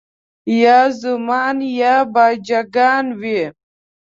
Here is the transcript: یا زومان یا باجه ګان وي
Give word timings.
یا 0.61 0.79
زومان 1.01 1.57
یا 1.79 1.95
باجه 2.13 2.61
ګان 2.75 3.05
وي 3.19 3.41